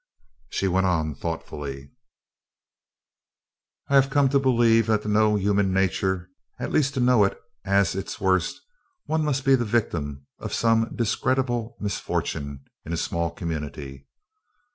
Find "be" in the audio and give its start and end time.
9.45-9.53